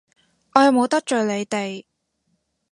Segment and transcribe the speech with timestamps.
[0.55, 1.85] 我又冇得罪你哋！